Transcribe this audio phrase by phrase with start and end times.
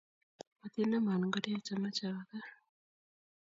[0.59, 2.51] matinaman ngoriet ameche awo gaa